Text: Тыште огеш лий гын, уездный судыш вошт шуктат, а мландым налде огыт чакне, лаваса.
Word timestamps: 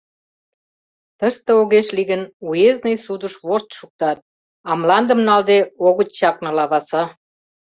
Тыште 1.19 1.51
огеш 1.61 1.87
лий 1.95 2.07
гын, 2.11 2.21
уездный 2.47 2.97
судыш 3.05 3.33
вошт 3.47 3.69
шуктат, 3.77 4.17
а 4.69 4.71
мландым 4.79 5.19
налде 5.27 5.59
огыт 5.87 6.09
чакне, 6.19 6.49
лаваса. 6.57 7.03